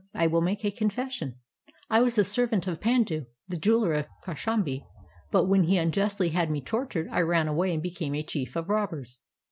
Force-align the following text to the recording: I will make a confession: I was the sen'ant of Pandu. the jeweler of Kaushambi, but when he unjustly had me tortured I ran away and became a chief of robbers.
I 0.15 0.25
will 0.25 0.41
make 0.41 0.65
a 0.65 0.71
confession: 0.71 1.35
I 1.87 2.01
was 2.01 2.15
the 2.15 2.23
sen'ant 2.23 2.65
of 2.65 2.81
Pandu. 2.81 3.27
the 3.47 3.55
jeweler 3.59 3.93
of 3.93 4.07
Kaushambi, 4.23 4.83
but 5.31 5.45
when 5.45 5.65
he 5.65 5.77
unjustly 5.77 6.29
had 6.29 6.49
me 6.49 6.59
tortured 6.59 7.07
I 7.11 7.21
ran 7.21 7.47
away 7.47 7.71
and 7.71 7.83
became 7.83 8.15
a 8.15 8.23
chief 8.23 8.55
of 8.55 8.67
robbers. 8.67 9.19